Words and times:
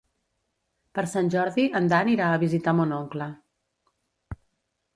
Per 0.99 1.03
Sant 1.11 1.29
Jordi 1.35 1.65
en 1.81 1.91
Dan 1.93 2.11
irà 2.15 2.29
a 2.37 2.41
visitar 2.45 2.75
mon 2.81 2.97
oncle. 3.03 3.31